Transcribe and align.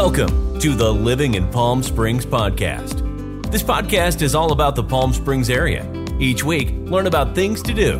Welcome 0.00 0.60
to 0.60 0.76
the 0.76 0.94
Living 0.94 1.34
in 1.34 1.50
Palm 1.50 1.82
Springs 1.82 2.24
podcast. 2.24 3.50
This 3.50 3.64
podcast 3.64 4.22
is 4.22 4.32
all 4.32 4.52
about 4.52 4.76
the 4.76 4.82
Palm 4.84 5.12
Springs 5.12 5.50
area. 5.50 5.92
Each 6.20 6.44
week, 6.44 6.70
learn 6.84 7.08
about 7.08 7.34
things 7.34 7.60
to 7.62 7.74
do, 7.74 7.98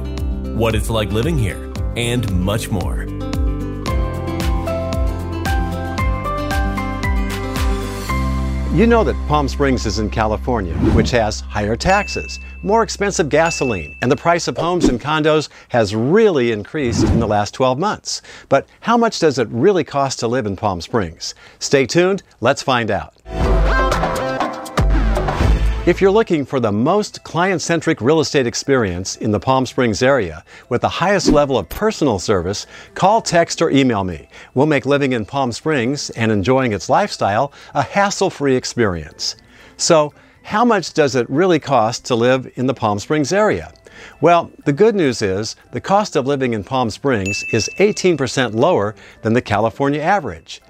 what 0.55 0.77
it's 0.77 0.91
like 0.91 1.11
living 1.11 1.37
here, 1.37 1.73
and 1.97 2.33
much 2.41 2.71
more. 2.71 3.05
You 8.75 8.87
know 8.87 9.03
that 9.03 9.17
Palm 9.29 9.49
Springs 9.49 9.87
is 9.87 9.99
in 9.99 10.11
California, 10.11 10.75
which 10.93 11.11
has 11.13 11.41
higher 11.41 11.75
taxes, 11.75 12.39
more 12.63 12.83
expensive 12.83 13.31
gasoline, 13.31 13.97
and 14.03 14.13
the 14.13 14.17
price 14.17 14.47
of 14.47 14.59
homes 14.59 14.91
and 14.91 15.01
condos 15.01 15.49
has 15.71 15.95
really 15.95 16.53
increased 16.53 17.05
in 17.05 17.19
the 17.19 17.27
last 17.27 17.55
12 17.55 17.79
months. 17.79 18.21
But 18.51 18.69
how 18.81 18.99
much 18.99 19.21
does 19.21 19.39
it 19.39 19.49
really 19.49 19.85
cost 19.85 20.19
to 20.21 20.29
live 20.29 20.45
in 20.45 20.55
Palm 20.55 20.83
Springs? 20.83 21.35
Stay 21.59 21.87
tuned, 21.87 22.23
let's 22.43 22.63
find 22.63 22.91
out. 22.91 23.15
If 25.89 26.03
you're 26.03 26.11
looking 26.11 26.45
for 26.45 26.61
the 26.61 26.71
most 26.71 27.25
client 27.25 27.63
centric 27.63 28.03
real 28.03 28.21
estate 28.21 28.47
experience 28.47 29.17
in 29.17 29.31
the 29.31 29.41
Palm 29.41 29.65
Springs 29.65 30.03
area 30.03 30.45
with 30.69 30.83
the 30.83 30.89
highest 30.91 31.29
level 31.29 31.57
of 31.57 31.67
personal 31.71 32.19
service, 32.19 32.67
call, 32.93 33.23
text, 33.23 33.63
or 33.63 33.71
email 33.71 34.05
me. 34.05 34.29
We'll 34.53 34.67
make 34.67 34.85
living 34.85 35.15
in 35.15 35.25
Palm 35.25 35.51
Springs 35.51 36.11
and 36.11 36.31
enjoying 36.31 36.75
its 36.75 36.91
lifestyle 36.91 37.55
a 37.73 37.81
hassle 37.81 38.29
free 38.29 38.55
experience. 38.55 39.37
So, 39.79 40.13
how 40.43 40.63
much 40.63 40.93
does 40.93 41.15
it 41.15 41.29
really 41.31 41.59
cost 41.59 42.05
to 42.05 42.15
live 42.15 42.53
in 42.57 42.67
the 42.67 42.75
Palm 42.75 42.99
Springs 42.99 43.33
area? 43.33 43.73
Well, 44.21 44.51
the 44.67 44.75
good 44.75 44.95
news 44.95 45.23
is 45.23 45.57
the 45.73 45.81
cost 45.81 46.17
of 46.17 46.27
living 46.27 46.53
in 46.53 46.65
Palm 46.65 46.91
Springs 46.91 47.43
is 47.51 47.71
18% 47.79 48.53
lower 48.53 48.95
than 49.23 49.33
the 49.33 49.41
California 49.41 50.03
average. 50.03 50.61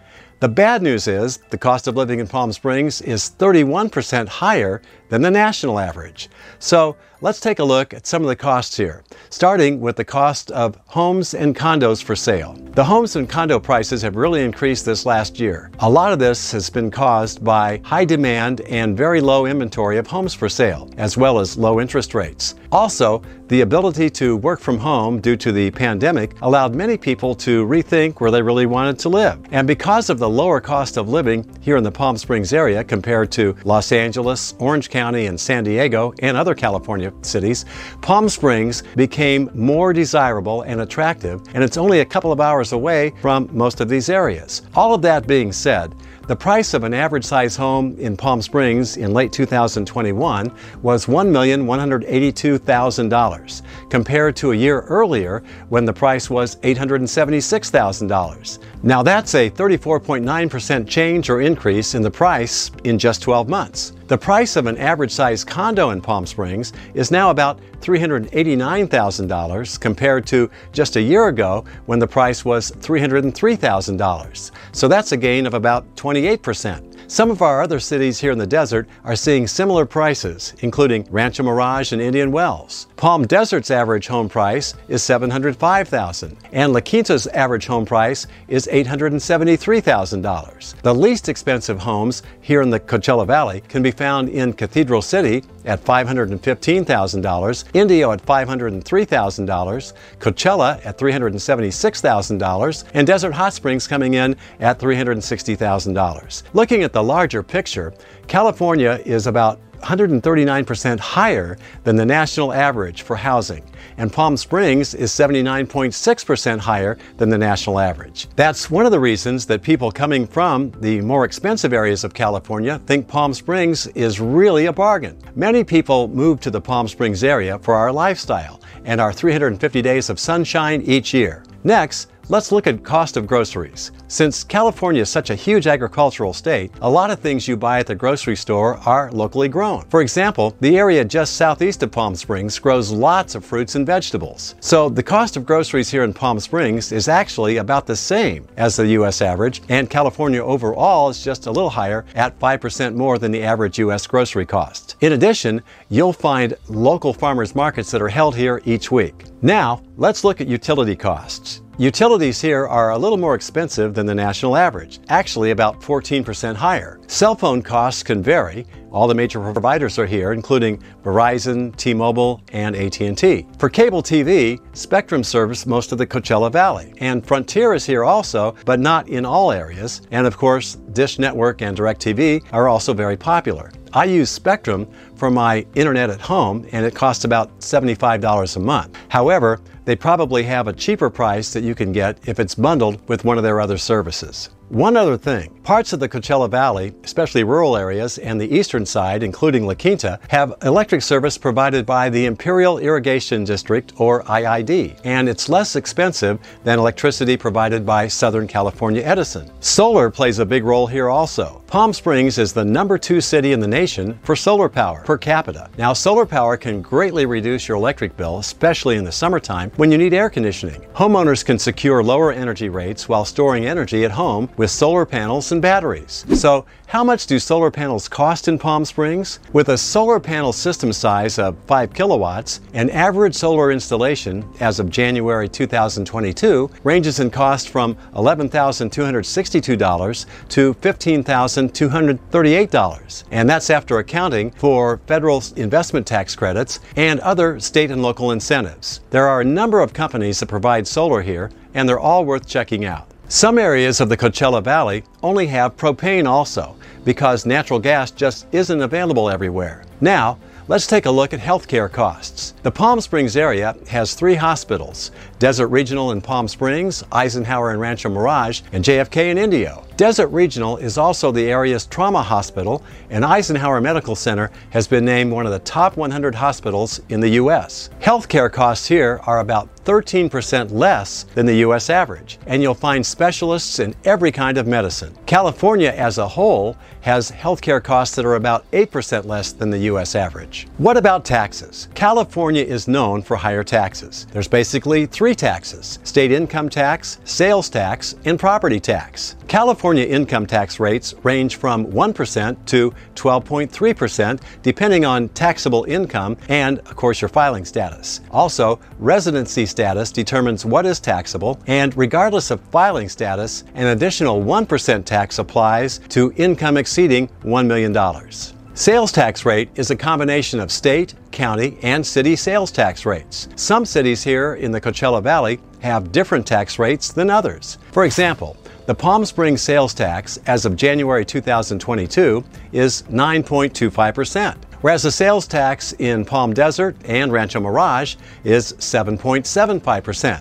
The 0.40 0.48
bad 0.48 0.82
news 0.82 1.08
is 1.08 1.40
the 1.50 1.58
cost 1.58 1.88
of 1.88 1.96
living 1.96 2.20
in 2.20 2.28
Palm 2.28 2.52
Springs 2.52 3.00
is 3.00 3.32
31% 3.40 4.28
higher 4.28 4.80
than 5.08 5.22
the 5.22 5.30
national 5.30 5.78
average. 5.78 6.28
So 6.58 6.96
let's 7.20 7.40
take 7.40 7.58
a 7.58 7.64
look 7.64 7.92
at 7.94 8.06
some 8.06 8.22
of 8.22 8.28
the 8.28 8.36
costs 8.36 8.76
here, 8.76 9.02
starting 9.30 9.80
with 9.80 9.96
the 9.96 10.04
cost 10.04 10.50
of 10.52 10.78
homes 10.86 11.34
and 11.34 11.56
condos 11.56 12.02
for 12.02 12.14
sale. 12.14 12.56
The 12.74 12.84
homes 12.84 13.16
and 13.16 13.28
condo 13.28 13.58
prices 13.58 14.02
have 14.02 14.16
really 14.16 14.44
increased 14.44 14.84
this 14.84 15.04
last 15.04 15.40
year. 15.40 15.70
A 15.80 15.90
lot 15.90 16.12
of 16.12 16.18
this 16.18 16.52
has 16.52 16.70
been 16.70 16.90
caused 16.90 17.42
by 17.42 17.80
high 17.84 18.04
demand 18.04 18.60
and 18.62 18.96
very 18.96 19.20
low 19.20 19.46
inventory 19.46 19.98
of 19.98 20.06
homes 20.06 20.34
for 20.34 20.48
sale, 20.48 20.88
as 20.96 21.16
well 21.16 21.38
as 21.38 21.58
low 21.58 21.80
interest 21.80 22.14
rates. 22.14 22.54
Also, 22.70 23.22
the 23.48 23.62
ability 23.62 24.10
to 24.10 24.36
work 24.36 24.60
from 24.60 24.76
home 24.76 25.20
due 25.20 25.36
to 25.36 25.52
the 25.52 25.70
pandemic 25.70 26.36
allowed 26.42 26.74
many 26.74 26.98
people 26.98 27.34
to 27.34 27.66
rethink 27.66 28.20
where 28.20 28.30
they 28.30 28.42
really 28.42 28.66
wanted 28.66 28.98
to 28.98 29.08
live. 29.08 29.40
And 29.52 29.66
because 29.66 30.10
of 30.10 30.18
the 30.18 30.28
lower 30.28 30.60
cost 30.60 30.98
of 30.98 31.08
living 31.08 31.48
here 31.62 31.78
in 31.78 31.82
the 31.82 31.90
Palm 31.90 32.18
Springs 32.18 32.52
area 32.52 32.84
compared 32.84 33.32
to 33.32 33.56
Los 33.64 33.90
Angeles, 33.90 34.54
Orange 34.58 34.90
County, 34.90 34.97
and 34.98 35.38
San 35.38 35.64
Diego, 35.64 36.12
and 36.18 36.36
other 36.36 36.54
California 36.54 37.12
cities, 37.22 37.64
Palm 38.02 38.28
Springs 38.28 38.82
became 38.96 39.48
more 39.54 39.92
desirable 39.92 40.62
and 40.62 40.80
attractive, 40.80 41.40
and 41.54 41.62
it's 41.62 41.76
only 41.76 42.00
a 42.00 42.04
couple 42.04 42.32
of 42.32 42.40
hours 42.40 42.72
away 42.72 43.12
from 43.22 43.48
most 43.52 43.80
of 43.80 43.88
these 43.88 44.08
areas. 44.08 44.62
All 44.74 44.94
of 44.94 45.02
that 45.02 45.26
being 45.26 45.52
said, 45.52 45.94
the 46.28 46.36
price 46.36 46.74
of 46.74 46.84
an 46.84 46.92
average 46.92 47.24
size 47.24 47.56
home 47.56 47.96
in 47.98 48.14
Palm 48.14 48.42
Springs 48.42 48.98
in 48.98 49.14
late 49.14 49.32
2021 49.32 50.52
was 50.82 51.06
$1,182,000, 51.06 53.62
compared 53.88 54.36
to 54.36 54.52
a 54.52 54.54
year 54.54 54.82
earlier 54.82 55.42
when 55.70 55.86
the 55.86 55.92
price 55.92 56.28
was 56.28 56.56
$876,000. 56.56 58.58
Now 58.82 59.02
that's 59.02 59.34
a 59.34 59.48
34.9% 59.50 60.86
change 60.86 61.30
or 61.30 61.40
increase 61.40 61.94
in 61.94 62.02
the 62.02 62.10
price 62.10 62.70
in 62.84 62.98
just 62.98 63.22
12 63.22 63.48
months. 63.48 63.94
The 64.08 64.16
price 64.16 64.56
of 64.56 64.66
an 64.66 64.78
average 64.78 65.10
size 65.10 65.44
condo 65.44 65.90
in 65.90 66.00
Palm 66.00 66.24
Springs 66.24 66.72
is 66.94 67.10
now 67.10 67.30
about 67.30 67.60
$389,000 67.80 69.80
compared 69.80 70.26
to 70.28 70.50
just 70.72 70.96
a 70.96 71.02
year 71.02 71.28
ago 71.28 71.64
when 71.86 71.98
the 71.98 72.06
price 72.06 72.44
was 72.44 72.70
$303,000. 72.70 74.50
So 74.72 74.88
that's 74.88 75.12
a 75.12 75.16
gain 75.16 75.46
of 75.46 75.54
about 75.54 75.94
28%. 76.22 76.97
Some 77.06 77.30
of 77.30 77.40
our 77.40 77.62
other 77.62 77.80
cities 77.80 78.18
here 78.18 78.32
in 78.32 78.38
the 78.38 78.46
desert 78.46 78.86
are 79.04 79.16
seeing 79.16 79.46
similar 79.46 79.86
prices, 79.86 80.52
including 80.60 81.06
Rancho 81.10 81.42
Mirage 81.42 81.92
and 81.92 82.02
Indian 82.02 82.32
Wells. 82.32 82.86
Palm 82.96 83.26
Desert's 83.26 83.70
average 83.70 84.08
home 84.08 84.28
price 84.28 84.74
is 84.88 85.02
705,000, 85.02 86.36
and 86.52 86.72
La 86.72 86.80
Quinta's 86.80 87.26
average 87.28 87.66
home 87.66 87.86
price 87.86 88.26
is 88.48 88.68
$873,000. 88.72 90.82
The 90.82 90.94
least 90.94 91.28
expensive 91.28 91.78
homes 91.78 92.22
here 92.40 92.62
in 92.62 92.70
the 92.70 92.80
Coachella 92.80 93.26
Valley 93.26 93.62
can 93.68 93.82
be 93.82 93.90
found 93.90 94.28
in 94.28 94.52
Cathedral 94.52 95.02
City 95.02 95.44
at 95.64 95.84
$515,000, 95.84 97.64
Indio 97.74 98.12
at 98.12 98.24
$503,000, 98.24 99.92
Coachella 100.18 100.86
at 100.86 100.98
$376,000, 100.98 102.84
and 102.94 103.06
Desert 103.06 103.32
Hot 103.32 103.52
Springs 103.52 103.86
coming 103.86 104.14
in 104.14 104.34
at 104.60 104.78
$360,000. 104.78 106.42
Looking 106.54 106.82
at 106.82 106.87
the 106.92 107.02
larger 107.02 107.42
picture, 107.42 107.92
California 108.26 109.00
is 109.04 109.26
about 109.26 109.60
139% 109.80 110.98
higher 110.98 111.56
than 111.84 111.96
the 111.96 112.04
national 112.04 112.52
average 112.52 113.02
for 113.02 113.16
housing, 113.16 113.62
and 113.96 114.12
Palm 114.12 114.36
Springs 114.36 114.94
is 114.94 115.10
79.6% 115.10 116.58
higher 116.58 116.98
than 117.16 117.28
the 117.28 117.38
national 117.38 117.78
average. 117.78 118.28
That's 118.36 118.70
one 118.70 118.86
of 118.86 118.92
the 118.92 119.00
reasons 119.00 119.46
that 119.46 119.62
people 119.62 119.90
coming 119.90 120.26
from 120.26 120.72
the 120.80 121.00
more 121.00 121.24
expensive 121.24 121.72
areas 121.72 122.04
of 122.04 122.14
California 122.14 122.80
think 122.86 123.08
Palm 123.08 123.32
Springs 123.32 123.86
is 123.88 124.20
really 124.20 124.66
a 124.66 124.72
bargain. 124.72 125.18
Many 125.34 125.64
people 125.64 126.08
move 126.08 126.40
to 126.40 126.50
the 126.50 126.60
Palm 126.60 126.88
Springs 126.88 127.22
area 127.24 127.58
for 127.58 127.74
our 127.74 127.92
lifestyle 127.92 128.60
and 128.84 129.00
our 129.00 129.12
350 129.12 129.82
days 129.82 130.10
of 130.10 130.18
sunshine 130.18 130.82
each 130.82 131.12
year. 131.12 131.44
Next, 131.64 132.08
Let's 132.30 132.52
look 132.52 132.66
at 132.66 132.84
cost 132.84 133.16
of 133.16 133.26
groceries. 133.26 133.90
Since 134.08 134.44
California 134.44 135.00
is 135.00 135.08
such 135.08 135.30
a 135.30 135.34
huge 135.34 135.66
agricultural 135.66 136.34
state, 136.34 136.70
a 136.82 136.90
lot 136.90 137.10
of 137.10 137.20
things 137.20 137.48
you 137.48 137.56
buy 137.56 137.78
at 137.78 137.86
the 137.86 137.94
grocery 137.94 138.36
store 138.36 138.76
are 138.84 139.10
locally 139.12 139.48
grown. 139.48 139.86
For 139.88 140.02
example, 140.02 140.54
the 140.60 140.76
area 140.76 141.06
just 141.06 141.36
southeast 141.36 141.82
of 141.82 141.90
Palm 141.90 142.14
Springs 142.14 142.58
grows 142.58 142.90
lots 142.90 143.34
of 143.34 143.46
fruits 143.46 143.76
and 143.76 143.86
vegetables. 143.86 144.56
So 144.60 144.90
the 144.90 145.02
cost 145.02 145.38
of 145.38 145.46
groceries 145.46 145.88
here 145.88 146.04
in 146.04 146.12
Palm 146.12 146.38
Springs 146.38 146.92
is 146.92 147.08
actually 147.08 147.56
about 147.56 147.86
the 147.86 147.96
same 147.96 148.46
as 148.58 148.76
the 148.76 148.88
US 148.88 149.22
average, 149.22 149.62
and 149.70 149.88
California 149.88 150.44
overall 150.44 151.08
is 151.08 151.24
just 151.24 151.46
a 151.46 151.50
little 151.50 151.70
higher 151.70 152.04
at 152.14 152.38
5% 152.38 152.94
more 152.94 153.18
than 153.18 153.32
the 153.32 153.42
average 153.42 153.78
US 153.78 154.06
grocery 154.06 154.44
cost. 154.44 154.96
In 155.00 155.14
addition, 155.14 155.62
you'll 155.88 156.12
find 156.12 156.52
local 156.68 157.14
farmers 157.14 157.54
markets 157.54 157.90
that 157.90 158.02
are 158.02 158.08
held 158.08 158.36
here 158.36 158.60
each 158.66 158.90
week. 158.90 159.24
Now, 159.40 159.80
let's 159.96 160.24
look 160.24 160.42
at 160.42 160.46
utility 160.46 160.94
costs. 160.94 161.62
Utilities 161.80 162.40
here 162.40 162.66
are 162.66 162.90
a 162.90 162.98
little 162.98 163.16
more 163.16 163.36
expensive 163.36 163.94
than 163.94 164.04
the 164.04 164.12
national 164.12 164.56
average, 164.56 164.98
actually 165.10 165.52
about 165.52 165.80
14% 165.80 166.56
higher. 166.56 166.98
Cell 167.06 167.36
phone 167.36 167.62
costs 167.62 168.02
can 168.02 168.20
vary. 168.20 168.66
All 168.90 169.06
the 169.06 169.14
major 169.14 169.38
providers 169.52 169.96
are 169.96 170.06
here, 170.06 170.32
including 170.32 170.82
Verizon, 171.04 171.76
T-Mobile, 171.76 172.42
and 172.52 172.74
AT&T. 172.74 173.46
For 173.60 173.68
cable 173.68 174.02
TV, 174.02 174.58
Spectrum 174.76 175.22
serves 175.22 175.66
most 175.66 175.92
of 175.92 175.98
the 175.98 176.06
Coachella 176.06 176.50
Valley, 176.50 176.94
and 176.98 177.24
Frontier 177.24 177.74
is 177.74 177.86
here 177.86 178.02
also, 178.02 178.56
but 178.64 178.80
not 178.80 179.08
in 179.08 179.24
all 179.24 179.52
areas. 179.52 180.02
And 180.10 180.26
of 180.26 180.36
course, 180.36 180.74
Dish 180.94 181.20
Network 181.20 181.62
and 181.62 181.76
DirecTV 181.76 182.44
are 182.52 182.66
also 182.66 182.92
very 182.92 183.16
popular. 183.16 183.70
I 183.92 184.04
use 184.04 184.30
Spectrum 184.30 184.86
for 185.14 185.30
my 185.30 185.66
internet 185.74 186.10
at 186.10 186.20
home, 186.20 186.66
and 186.72 186.84
it 186.84 186.94
costs 186.94 187.24
about 187.24 187.58
$75 187.60 188.56
a 188.56 188.60
month. 188.60 188.96
However, 189.08 189.60
they 189.86 189.96
probably 189.96 190.42
have 190.42 190.68
a 190.68 190.72
cheaper 190.72 191.08
price 191.08 191.52
that 191.54 191.62
you 191.62 191.74
can 191.74 191.92
get 191.92 192.18
if 192.26 192.38
it's 192.38 192.54
bundled 192.54 193.06
with 193.08 193.24
one 193.24 193.38
of 193.38 193.44
their 193.44 193.60
other 193.60 193.78
services. 193.78 194.50
One 194.70 194.98
other 194.98 195.16
thing, 195.16 195.48
parts 195.62 195.94
of 195.94 196.00
the 196.00 196.10
Coachella 196.10 196.50
Valley, 196.50 196.92
especially 197.02 197.42
rural 197.42 197.74
areas 197.74 198.18
and 198.18 198.38
the 198.38 198.54
eastern 198.54 198.84
side, 198.84 199.22
including 199.22 199.66
La 199.66 199.72
Quinta, 199.72 200.20
have 200.28 200.52
electric 200.62 201.00
service 201.00 201.38
provided 201.38 201.86
by 201.86 202.10
the 202.10 202.26
Imperial 202.26 202.76
Irrigation 202.78 203.44
District, 203.44 203.94
or 203.96 204.22
IID, 204.24 205.00
and 205.04 205.26
it's 205.26 205.48
less 205.48 205.74
expensive 205.74 206.38
than 206.64 206.78
electricity 206.78 207.34
provided 207.34 207.86
by 207.86 208.08
Southern 208.08 208.46
California 208.46 209.00
Edison. 209.02 209.50
Solar 209.60 210.10
plays 210.10 210.38
a 210.38 210.44
big 210.44 210.64
role 210.64 210.86
here 210.86 211.08
also. 211.08 211.62
Palm 211.66 211.94
Springs 211.94 212.38
is 212.38 212.52
the 212.52 212.64
number 212.64 212.98
two 212.98 213.22
city 213.22 213.52
in 213.52 213.60
the 213.60 213.68
nation 213.68 214.18
for 214.22 214.36
solar 214.36 214.68
power 214.68 215.02
per 215.04 215.16
capita. 215.16 215.68
Now, 215.78 215.94
solar 215.94 216.24
power 216.26 216.58
can 216.58 216.82
greatly 216.82 217.24
reduce 217.26 217.68
your 217.68 217.76
electric 217.78 218.16
bill, 218.18 218.38
especially 218.38 218.96
in 218.96 219.04
the 219.04 219.12
summertime 219.12 219.70
when 219.76 219.90
you 219.90 219.98
need 219.98 220.14
air 220.14 220.28
conditioning. 220.30 220.80
Homeowners 220.94 221.44
can 221.44 221.58
secure 221.58 222.02
lower 222.02 222.32
energy 222.32 222.68
rates 222.68 223.08
while 223.08 223.24
storing 223.24 223.66
energy 223.66 224.04
at 224.04 224.10
home 224.10 224.48
with 224.58 224.70
solar 224.70 225.06
panels 225.06 225.50
and 225.52 225.62
batteries. 225.62 226.26
So, 226.34 226.66
how 226.88 227.02
much 227.04 227.26
do 227.26 227.38
solar 227.38 227.70
panels 227.70 228.08
cost 228.08 228.48
in 228.48 228.58
Palm 228.58 228.84
Springs? 228.84 229.38
With 229.52 229.68
a 229.68 229.78
solar 229.78 230.18
panel 230.18 230.52
system 230.54 230.90
size 230.92 231.38
of 231.38 231.56
5 231.66 231.92
kilowatts, 231.92 232.60
an 232.72 232.88
average 232.90 233.34
solar 233.34 233.70
installation 233.72 234.48
as 234.60 234.80
of 234.80 234.88
January 234.90 235.48
2022 235.48 236.70
ranges 236.84 237.20
in 237.20 237.30
cost 237.30 237.68
from 237.68 237.94
$11,262 238.14 240.26
to 240.48 240.74
$15,238. 240.74 243.24
And 243.30 243.48
that's 243.48 243.70
after 243.70 243.98
accounting 243.98 244.50
for 244.52 245.00
federal 245.06 245.42
investment 245.56 246.06
tax 246.06 246.34
credits 246.34 246.80
and 246.96 247.20
other 247.20 247.60
state 247.60 247.90
and 247.90 248.00
local 248.02 248.32
incentives. 248.32 249.00
There 249.10 249.28
are 249.28 249.42
a 249.42 249.44
number 249.44 249.80
of 249.80 249.92
companies 249.92 250.40
that 250.40 250.46
provide 250.46 250.86
solar 250.86 251.20
here, 251.20 251.50
and 251.74 251.86
they're 251.88 252.00
all 252.00 252.24
worth 252.24 252.46
checking 252.46 252.86
out. 252.86 253.08
Some 253.30 253.58
areas 253.58 254.00
of 254.00 254.08
the 254.08 254.16
Coachella 254.16 254.64
Valley 254.64 255.04
only 255.22 255.46
have 255.48 255.76
propane 255.76 256.26
also 256.26 256.74
because 257.04 257.44
natural 257.44 257.78
gas 257.78 258.10
just 258.10 258.46
isn't 258.52 258.80
available 258.80 259.28
everywhere. 259.28 259.84
Now, 260.00 260.38
let's 260.66 260.86
take 260.86 261.04
a 261.04 261.10
look 261.10 261.34
at 261.34 261.40
healthcare 261.40 261.92
costs. 261.92 262.54
The 262.62 262.70
Palm 262.70 263.02
Springs 263.02 263.36
area 263.36 263.76
has 263.88 264.14
three 264.14 264.34
hospitals 264.34 265.10
Desert 265.38 265.68
Regional 265.68 266.10
in 266.10 266.20
Palm 266.20 266.48
Springs, 266.48 267.04
Eisenhower 267.12 267.72
in 267.72 267.78
Rancho 267.78 268.08
Mirage, 268.08 268.62
and 268.72 268.84
JFK 268.84 269.30
in 269.30 269.38
Indio. 269.38 269.84
Desert 269.96 270.28
Regional 270.28 270.76
is 270.76 270.96
also 270.96 271.32
the 271.32 271.50
area's 271.50 271.86
trauma 271.86 272.22
hospital, 272.22 272.84
and 273.10 273.24
Eisenhower 273.24 273.80
Medical 273.80 274.14
Center 274.14 274.50
has 274.70 274.86
been 274.86 275.04
named 275.04 275.32
one 275.32 275.44
of 275.44 275.50
the 275.50 275.58
top 275.60 275.96
100 275.96 276.34
hospitals 276.34 277.00
in 277.08 277.18
the 277.18 277.30
U.S. 277.30 277.90
Healthcare 278.00 278.50
costs 278.52 278.86
here 278.86 279.20
are 279.26 279.40
about 279.40 279.68
13% 279.84 280.70
less 280.70 281.24
than 281.34 281.46
the 281.46 281.56
U.S. 281.56 281.88
average, 281.88 282.38
and 282.46 282.62
you'll 282.62 282.74
find 282.74 283.04
specialists 283.04 283.78
in 283.78 283.94
every 284.04 284.30
kind 284.30 284.58
of 284.58 284.66
medicine. 284.66 285.16
California 285.26 285.90
as 285.90 286.18
a 286.18 286.28
whole 286.28 286.76
has 287.00 287.30
healthcare 287.30 287.82
costs 287.82 288.14
that 288.16 288.24
are 288.24 288.34
about 288.34 288.70
8% 288.72 289.24
less 289.24 289.52
than 289.52 289.70
the 289.70 289.78
U.S. 289.78 290.14
average. 290.14 290.68
What 290.76 290.96
about 290.96 291.24
taxes? 291.24 291.88
California 291.94 292.62
is 292.62 292.86
known 292.86 293.22
for 293.22 293.36
higher 293.36 293.64
taxes. 293.64 294.26
There's 294.30 294.46
basically 294.46 295.06
three 295.06 295.27
taxes 295.34 295.98
state 296.02 296.32
income 296.32 296.68
tax, 296.68 297.18
sales 297.24 297.68
tax, 297.68 298.16
and 298.24 298.38
property 298.38 298.80
tax. 298.80 299.36
California 299.46 300.04
income 300.04 300.46
tax 300.46 300.80
rates 300.80 301.14
range 301.22 301.56
from 301.56 301.86
1% 301.86 302.56
to 302.66 302.92
12.3%, 303.14 304.40
depending 304.62 305.04
on 305.04 305.28
taxable 305.30 305.84
income 305.84 306.36
and, 306.48 306.78
of 306.80 306.96
course, 306.96 307.20
your 307.20 307.28
filing 307.28 307.64
status. 307.64 308.20
Also, 308.30 308.78
residency 308.98 309.66
status 309.66 310.12
determines 310.12 310.64
what 310.64 310.86
is 310.86 311.00
taxable, 311.00 311.60
and 311.66 311.96
regardless 311.96 312.50
of 312.50 312.60
filing 312.60 313.08
status, 313.08 313.64
an 313.74 313.86
additional 313.88 314.42
1% 314.42 315.04
tax 315.04 315.38
applies 315.38 315.98
to 316.08 316.32
income 316.36 316.76
exceeding 316.76 317.28
$1 317.44 317.66
million. 317.66 318.57
Sales 318.78 319.10
tax 319.10 319.44
rate 319.44 319.68
is 319.74 319.90
a 319.90 319.96
combination 319.96 320.60
of 320.60 320.70
state, 320.70 321.12
county, 321.32 321.76
and 321.82 322.06
city 322.06 322.36
sales 322.36 322.70
tax 322.70 323.04
rates. 323.04 323.48
Some 323.56 323.84
cities 323.84 324.22
here 324.22 324.54
in 324.54 324.70
the 324.70 324.80
Coachella 324.80 325.20
Valley 325.20 325.58
have 325.80 326.12
different 326.12 326.46
tax 326.46 326.78
rates 326.78 327.10
than 327.10 327.28
others. 327.28 327.78
For 327.90 328.04
example, 328.04 328.56
the 328.86 328.94
Palm 328.94 329.24
Springs 329.24 329.62
sales 329.62 329.94
tax 329.94 330.38
as 330.46 330.64
of 330.64 330.76
January 330.76 331.24
2022 331.24 332.44
is 332.70 333.02
9.25%, 333.10 334.56
whereas 334.80 335.02
the 335.02 335.10
sales 335.10 335.48
tax 335.48 335.92
in 335.94 336.24
Palm 336.24 336.54
Desert 336.54 336.94
and 337.04 337.32
Rancho 337.32 337.58
Mirage 337.58 338.14
is 338.44 338.74
7.75% 338.74 340.40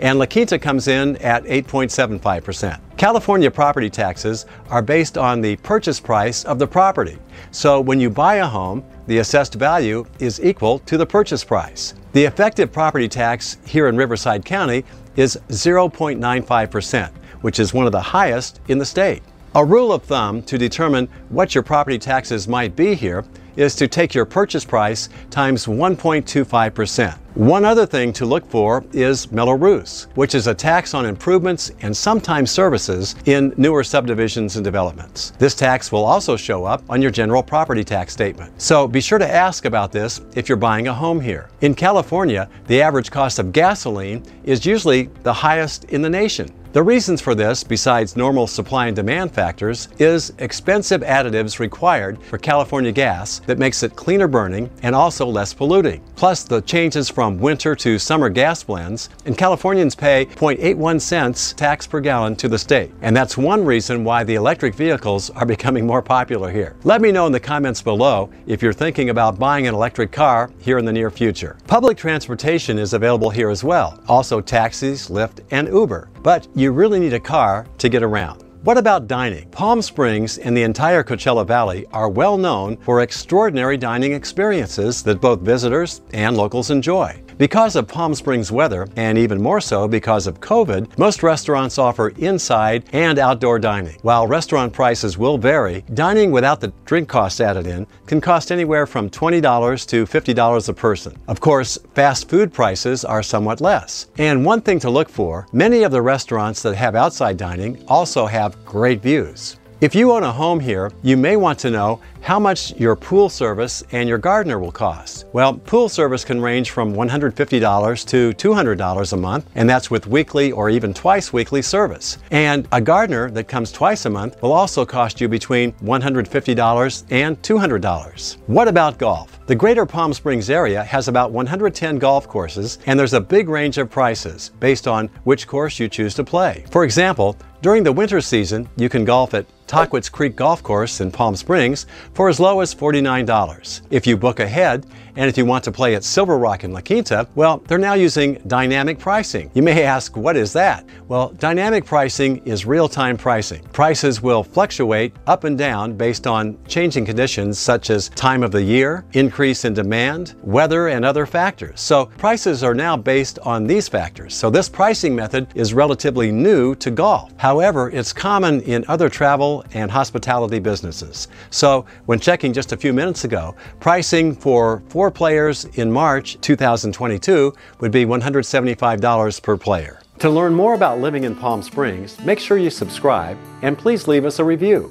and 0.00 0.18
La 0.18 0.26
Quinta 0.26 0.58
comes 0.58 0.88
in 0.88 1.16
at 1.18 1.44
8.75%. 1.44 2.78
California 2.96 3.50
property 3.50 3.90
taxes 3.90 4.46
are 4.70 4.82
based 4.82 5.16
on 5.16 5.40
the 5.40 5.56
purchase 5.56 6.00
price 6.00 6.44
of 6.44 6.58
the 6.58 6.66
property. 6.66 7.18
So 7.50 7.80
when 7.80 8.00
you 8.00 8.10
buy 8.10 8.36
a 8.36 8.46
home, 8.46 8.84
the 9.06 9.18
assessed 9.18 9.54
value 9.54 10.04
is 10.18 10.40
equal 10.40 10.80
to 10.80 10.96
the 10.96 11.06
purchase 11.06 11.44
price. 11.44 11.94
The 12.12 12.24
effective 12.24 12.72
property 12.72 13.08
tax 13.08 13.58
here 13.66 13.88
in 13.88 13.96
Riverside 13.96 14.44
County 14.44 14.84
is 15.16 15.38
0.95% 15.48 17.10
which 17.40 17.58
is 17.58 17.74
one 17.74 17.86
of 17.86 17.92
the 17.92 18.00
highest 18.00 18.60
in 18.68 18.78
the 18.78 18.84
state. 18.84 19.22
A 19.58 19.64
rule 19.64 19.92
of 19.92 20.04
thumb 20.04 20.42
to 20.42 20.56
determine 20.56 21.08
what 21.30 21.52
your 21.52 21.64
property 21.64 21.98
taxes 21.98 22.46
might 22.46 22.76
be 22.76 22.94
here 22.94 23.24
is 23.56 23.74
to 23.74 23.88
take 23.88 24.14
your 24.14 24.24
purchase 24.24 24.64
price 24.64 25.08
times 25.30 25.66
1.25%. 25.66 27.18
One 27.34 27.64
other 27.64 27.84
thing 27.84 28.12
to 28.12 28.24
look 28.24 28.48
for 28.48 28.84
is 28.92 29.32
Mello-Roos, 29.32 30.06
which 30.14 30.36
is 30.36 30.46
a 30.46 30.54
tax 30.54 30.94
on 30.94 31.06
improvements 31.06 31.72
and 31.80 31.96
sometimes 31.96 32.52
services 32.52 33.16
in 33.24 33.52
newer 33.56 33.82
subdivisions 33.82 34.54
and 34.54 34.64
developments. 34.64 35.32
This 35.38 35.56
tax 35.56 35.90
will 35.90 36.04
also 36.04 36.36
show 36.36 36.64
up 36.64 36.84
on 36.88 37.02
your 37.02 37.10
general 37.10 37.42
property 37.42 37.82
tax 37.82 38.12
statement. 38.12 38.62
So 38.62 38.86
be 38.86 39.00
sure 39.00 39.18
to 39.18 39.28
ask 39.28 39.64
about 39.64 39.90
this 39.90 40.20
if 40.36 40.48
you're 40.48 40.54
buying 40.54 40.86
a 40.86 40.94
home 40.94 41.20
here. 41.20 41.48
In 41.62 41.74
California, 41.74 42.48
the 42.68 42.80
average 42.80 43.10
cost 43.10 43.40
of 43.40 43.50
gasoline 43.50 44.22
is 44.44 44.64
usually 44.64 45.10
the 45.24 45.32
highest 45.32 45.82
in 45.86 46.00
the 46.00 46.10
nation. 46.10 46.48
The 46.70 46.82
reasons 46.82 47.22
for 47.22 47.34
this, 47.34 47.64
besides 47.64 48.14
normal 48.14 48.46
supply 48.46 48.88
and 48.88 48.94
demand 48.94 49.32
factors, 49.32 49.88
is 49.98 50.34
expensive 50.38 51.00
additives 51.00 51.60
required 51.60 52.22
for 52.24 52.36
California 52.36 52.92
gas 52.92 53.38
that 53.46 53.58
makes 53.58 53.82
it 53.82 53.96
cleaner 53.96 54.28
burning 54.28 54.68
and 54.82 54.94
also 54.94 55.24
less 55.24 55.54
polluting. 55.54 56.02
Plus 56.14 56.42
the 56.42 56.60
changes 56.60 57.08
from 57.08 57.38
winter 57.38 57.74
to 57.74 57.98
summer 57.98 58.28
gas 58.28 58.62
blends, 58.62 59.08
and 59.24 59.38
Californians 59.38 59.94
pay 59.94 60.26
0.81 60.26 61.00
cents 61.00 61.54
tax 61.54 61.86
per 61.86 62.00
gallon 62.00 62.36
to 62.36 62.48
the 62.48 62.58
state. 62.58 62.92
And 63.00 63.16
that's 63.16 63.38
one 63.38 63.64
reason 63.64 64.04
why 64.04 64.22
the 64.22 64.34
electric 64.34 64.74
vehicles 64.74 65.30
are 65.30 65.46
becoming 65.46 65.86
more 65.86 66.02
popular 66.02 66.50
here. 66.50 66.76
Let 66.84 67.00
me 67.00 67.12
know 67.12 67.24
in 67.24 67.32
the 67.32 67.40
comments 67.40 67.80
below 67.80 68.28
if 68.46 68.62
you're 68.62 68.74
thinking 68.74 69.08
about 69.08 69.38
buying 69.38 69.66
an 69.66 69.74
electric 69.74 70.12
car 70.12 70.50
here 70.58 70.76
in 70.76 70.84
the 70.84 70.92
near 70.92 71.10
future. 71.10 71.56
Public 71.66 71.96
transportation 71.96 72.78
is 72.78 72.92
available 72.92 73.30
here 73.30 73.48
as 73.48 73.64
well, 73.64 73.98
also 74.06 74.42
taxis, 74.42 75.08
Lyft, 75.08 75.40
and 75.50 75.66
Uber. 75.68 76.10
But 76.28 76.46
you 76.54 76.72
really 76.72 77.00
need 77.00 77.14
a 77.14 77.20
car 77.20 77.64
to 77.78 77.88
get 77.88 78.02
around. 78.02 78.44
What 78.62 78.76
about 78.76 79.06
dining? 79.06 79.48
Palm 79.48 79.80
Springs 79.80 80.36
and 80.36 80.54
the 80.54 80.62
entire 80.62 81.02
Coachella 81.02 81.46
Valley 81.46 81.86
are 81.90 82.10
well 82.10 82.36
known 82.36 82.76
for 82.76 83.00
extraordinary 83.00 83.78
dining 83.78 84.12
experiences 84.12 85.02
that 85.04 85.22
both 85.22 85.40
visitors 85.40 86.02
and 86.12 86.36
locals 86.36 86.70
enjoy. 86.70 87.18
Because 87.38 87.76
of 87.76 87.86
Palm 87.86 88.16
Springs 88.16 88.50
weather, 88.50 88.88
and 88.96 89.16
even 89.16 89.40
more 89.40 89.60
so 89.60 89.86
because 89.86 90.26
of 90.26 90.40
COVID, 90.40 90.98
most 90.98 91.22
restaurants 91.22 91.78
offer 91.78 92.08
inside 92.18 92.82
and 92.92 93.16
outdoor 93.16 93.60
dining. 93.60 93.96
While 94.02 94.26
restaurant 94.26 94.72
prices 94.72 95.18
will 95.18 95.38
vary, 95.38 95.84
dining 95.94 96.32
without 96.32 96.60
the 96.60 96.72
drink 96.84 97.08
costs 97.08 97.40
added 97.40 97.68
in 97.68 97.86
can 98.06 98.20
cost 98.20 98.50
anywhere 98.50 98.88
from 98.88 99.08
$20 99.08 99.86
to 99.86 100.04
$50 100.04 100.68
a 100.68 100.72
person. 100.72 101.16
Of 101.28 101.38
course, 101.38 101.78
fast 101.94 102.28
food 102.28 102.52
prices 102.52 103.04
are 103.04 103.22
somewhat 103.22 103.60
less. 103.60 104.08
And 104.18 104.44
one 104.44 104.60
thing 104.60 104.80
to 104.80 104.90
look 104.90 105.08
for 105.08 105.46
many 105.52 105.84
of 105.84 105.92
the 105.92 106.02
restaurants 106.02 106.60
that 106.62 106.74
have 106.74 106.96
outside 106.96 107.36
dining 107.36 107.84
also 107.86 108.26
have 108.26 108.64
great 108.64 109.00
views. 109.00 109.58
If 109.80 109.94
you 109.94 110.10
own 110.10 110.24
a 110.24 110.32
home 110.32 110.58
here, 110.58 110.90
you 111.04 111.16
may 111.16 111.36
want 111.36 111.56
to 111.60 111.70
know 111.70 112.00
how 112.28 112.38
much 112.38 112.76
your 112.76 112.94
pool 112.94 113.30
service 113.30 113.82
and 113.92 114.06
your 114.06 114.18
gardener 114.18 114.58
will 114.58 114.70
cost. 114.70 115.24
Well, 115.32 115.54
pool 115.54 115.88
service 115.88 116.26
can 116.26 116.42
range 116.42 116.72
from 116.72 116.92
$150 116.92 118.06
to 118.06 118.32
$200 118.34 119.12
a 119.14 119.16
month, 119.16 119.48
and 119.54 119.66
that's 119.66 119.90
with 119.90 120.06
weekly 120.06 120.52
or 120.52 120.68
even 120.68 120.92
twice 120.92 121.32
weekly 121.32 121.62
service. 121.62 122.18
And 122.30 122.68
a 122.70 122.82
gardener 122.82 123.30
that 123.30 123.44
comes 123.44 123.72
twice 123.72 124.04
a 124.04 124.10
month 124.10 124.42
will 124.42 124.52
also 124.52 124.84
cost 124.84 125.22
you 125.22 125.28
between 125.28 125.72
$150 125.82 127.04
and 127.08 127.40
$200. 127.40 128.36
What 128.46 128.68
about 128.68 128.98
golf? 128.98 129.38
The 129.46 129.54
Greater 129.54 129.86
Palm 129.86 130.12
Springs 130.12 130.50
area 130.50 130.84
has 130.84 131.08
about 131.08 131.32
110 131.32 131.96
golf 131.96 132.28
courses, 132.28 132.78
and 132.84 133.00
there's 133.00 133.14
a 133.14 133.20
big 133.22 133.48
range 133.48 133.78
of 133.78 133.88
prices 133.88 134.50
based 134.60 134.86
on 134.86 135.08
which 135.24 135.46
course 135.46 135.78
you 135.78 135.88
choose 135.88 136.12
to 136.16 136.24
play. 136.24 136.66
For 136.70 136.84
example, 136.84 137.38
during 137.62 137.82
the 137.82 137.92
winter 137.92 138.20
season, 138.20 138.68
you 138.76 138.90
can 138.90 139.04
golf 139.04 139.32
at 139.32 139.46
Tahquitz 139.66 140.10
Creek 140.10 140.36
Golf 140.36 140.62
Course 140.62 141.00
in 141.00 141.10
Palm 141.10 141.34
Springs 141.34 141.86
for 142.18 142.28
as 142.28 142.40
low 142.40 142.58
as 142.58 142.74
$49. 142.74 143.82
If 143.90 144.04
you 144.04 144.16
book 144.16 144.40
ahead, 144.40 144.86
and 145.18 145.28
if 145.28 145.36
you 145.36 145.44
want 145.44 145.64
to 145.64 145.72
play 145.72 145.96
at 145.96 146.04
Silver 146.04 146.38
Rock 146.38 146.62
in 146.62 146.72
La 146.72 146.80
Quinta, 146.80 147.28
well, 147.34 147.58
they're 147.66 147.76
now 147.76 147.94
using 147.94 148.34
dynamic 148.46 149.00
pricing. 149.00 149.50
You 149.52 149.62
may 149.62 149.82
ask, 149.82 150.16
what 150.16 150.36
is 150.36 150.52
that? 150.52 150.84
Well, 151.08 151.30
dynamic 151.30 151.84
pricing 151.84 152.36
is 152.44 152.66
real 152.66 152.88
time 152.88 153.16
pricing. 153.16 153.64
Prices 153.72 154.22
will 154.22 154.44
fluctuate 154.44 155.12
up 155.26 155.42
and 155.42 155.58
down 155.58 155.94
based 155.94 156.28
on 156.28 156.56
changing 156.68 157.04
conditions 157.04 157.58
such 157.58 157.90
as 157.90 158.10
time 158.10 158.44
of 158.44 158.52
the 158.52 158.62
year, 158.62 159.04
increase 159.12 159.64
in 159.64 159.74
demand, 159.74 160.34
weather, 160.42 160.88
and 160.88 161.04
other 161.04 161.26
factors. 161.26 161.80
So 161.80 162.06
prices 162.18 162.62
are 162.62 162.74
now 162.74 162.96
based 162.96 163.40
on 163.40 163.64
these 163.66 163.88
factors. 163.88 164.34
So 164.34 164.50
this 164.50 164.68
pricing 164.68 165.16
method 165.16 165.48
is 165.56 165.74
relatively 165.74 166.30
new 166.30 166.76
to 166.76 166.92
golf. 166.92 167.32
However, 167.38 167.90
it's 167.90 168.12
common 168.12 168.60
in 168.62 168.84
other 168.86 169.08
travel 169.08 169.64
and 169.72 169.90
hospitality 169.90 170.60
businesses. 170.60 171.26
So 171.50 171.86
when 172.08 172.18
checking 172.18 172.54
just 172.54 172.72
a 172.72 172.76
few 172.78 172.94
minutes 172.94 173.24
ago, 173.24 173.54
pricing 173.80 174.34
for 174.34 174.82
four 174.88 175.10
players 175.10 175.66
in 175.74 175.92
March 175.92 176.40
2022 176.40 177.52
would 177.80 177.92
be 177.92 178.06
$175 178.06 179.42
per 179.42 179.56
player. 179.58 180.00
To 180.20 180.30
learn 180.30 180.54
more 180.54 180.72
about 180.72 181.00
living 181.00 181.24
in 181.24 181.36
Palm 181.36 181.62
Springs, 181.62 182.18
make 182.20 182.38
sure 182.38 182.56
you 182.56 182.70
subscribe 182.70 183.36
and 183.60 183.76
please 183.76 184.08
leave 184.08 184.24
us 184.24 184.38
a 184.38 184.44
review. 184.44 184.90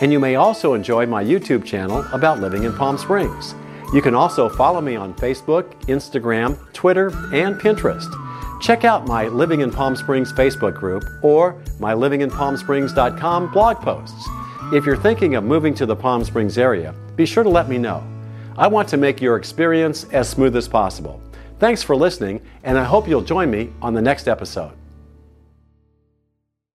And 0.00 0.10
you 0.10 0.18
may 0.18 0.36
also 0.36 0.72
enjoy 0.72 1.04
my 1.04 1.22
YouTube 1.22 1.66
channel 1.66 2.02
about 2.14 2.40
living 2.40 2.64
in 2.64 2.74
Palm 2.74 2.96
Springs. 2.96 3.54
You 3.92 4.00
can 4.00 4.14
also 4.14 4.48
follow 4.48 4.80
me 4.80 4.96
on 4.96 5.12
Facebook, 5.16 5.70
Instagram, 5.82 6.56
Twitter, 6.72 7.08
and 7.34 7.60
Pinterest. 7.60 8.10
Check 8.62 8.86
out 8.86 9.06
my 9.06 9.28
Living 9.28 9.60
in 9.60 9.70
Palm 9.70 9.96
Springs 9.96 10.32
Facebook 10.32 10.76
group 10.76 11.04
or 11.20 11.62
my 11.78 11.92
livinginpalmsprings.com 11.92 13.52
blog 13.52 13.76
posts. 13.82 14.26
If 14.74 14.84
you're 14.84 14.96
thinking 14.96 15.36
of 15.36 15.44
moving 15.44 15.72
to 15.74 15.86
the 15.86 15.94
Palm 15.94 16.24
Springs 16.24 16.58
area, 16.58 16.96
be 17.14 17.26
sure 17.26 17.44
to 17.44 17.48
let 17.48 17.68
me 17.68 17.78
know. 17.78 18.04
I 18.58 18.66
want 18.66 18.88
to 18.88 18.96
make 18.96 19.20
your 19.20 19.36
experience 19.36 20.02
as 20.10 20.28
smooth 20.28 20.56
as 20.56 20.66
possible. 20.66 21.20
Thanks 21.60 21.80
for 21.84 21.94
listening, 21.94 22.40
and 22.64 22.76
I 22.76 22.82
hope 22.82 23.06
you'll 23.06 23.22
join 23.22 23.52
me 23.52 23.72
on 23.80 23.94
the 23.94 24.02
next 24.02 24.26
episode. 24.26 24.72